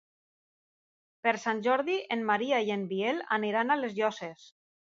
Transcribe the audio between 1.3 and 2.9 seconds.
Sant Jordi en Maria i en